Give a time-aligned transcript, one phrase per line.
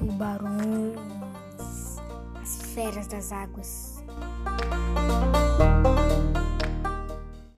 [0.00, 0.96] tubarões,
[2.40, 4.02] as feras das águas.